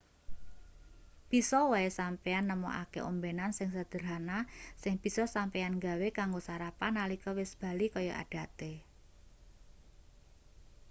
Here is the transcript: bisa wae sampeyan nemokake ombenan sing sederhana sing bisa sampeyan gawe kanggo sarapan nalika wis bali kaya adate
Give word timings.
bisa 1.31 1.59
wae 1.71 1.87
sampeyan 1.99 2.45
nemokake 2.51 2.99
ombenan 3.11 3.51
sing 3.57 3.69
sederhana 3.77 4.37
sing 4.81 4.93
bisa 5.03 5.23
sampeyan 5.35 5.75
gawe 5.87 6.07
kanggo 6.17 6.39
sarapan 6.47 6.91
nalika 6.97 7.29
wis 7.39 7.51
bali 7.61 7.87
kaya 7.95 8.13
adate 8.23 8.71